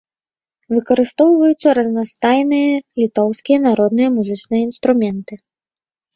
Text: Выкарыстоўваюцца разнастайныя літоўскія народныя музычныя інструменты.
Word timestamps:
Выкарыстоўваюцца 0.75 1.67
разнастайныя 1.79 2.73
літоўскія 3.01 3.59
народныя 3.67 4.09
музычныя 4.19 4.61
інструменты. 4.71 5.33